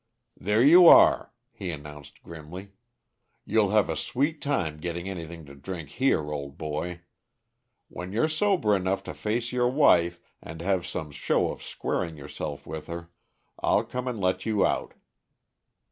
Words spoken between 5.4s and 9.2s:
to drink here, old boy. When you're sober enough to